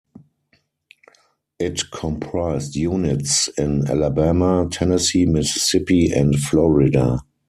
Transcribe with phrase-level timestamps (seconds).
[1.59, 7.19] It comprised units in Alabama, Tennessee, Mississippi, and Florida.